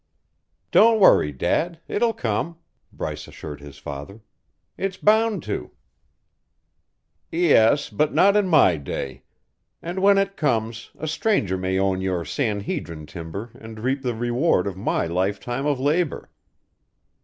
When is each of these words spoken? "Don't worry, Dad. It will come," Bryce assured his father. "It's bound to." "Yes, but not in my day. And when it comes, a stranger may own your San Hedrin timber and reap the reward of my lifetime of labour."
"Don't 0.71 0.99
worry, 0.99 1.31
Dad. 1.31 1.79
It 1.87 2.01
will 2.01 2.11
come," 2.11 2.57
Bryce 2.91 3.27
assured 3.27 3.61
his 3.61 3.77
father. 3.77 4.19
"It's 4.75 4.97
bound 4.97 5.43
to." 5.43 5.69
"Yes, 7.29 7.91
but 7.91 8.11
not 8.11 8.35
in 8.35 8.47
my 8.47 8.77
day. 8.77 9.21
And 9.79 9.99
when 10.01 10.17
it 10.17 10.35
comes, 10.35 10.89
a 10.97 11.07
stranger 11.07 11.55
may 11.55 11.77
own 11.77 12.01
your 12.01 12.25
San 12.25 12.61
Hedrin 12.61 13.05
timber 13.05 13.51
and 13.53 13.79
reap 13.81 14.01
the 14.01 14.15
reward 14.15 14.65
of 14.65 14.75
my 14.75 15.05
lifetime 15.05 15.67
of 15.67 15.79
labour." 15.79 16.31